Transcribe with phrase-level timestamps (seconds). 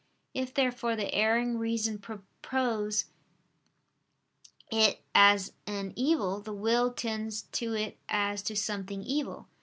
[0.33, 3.05] If, therefore, the erring reason propose
[4.71, 9.45] it as an evil, the will tends to it as to something evil.